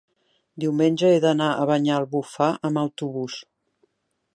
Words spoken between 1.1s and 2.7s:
he d'anar a Banyalbufar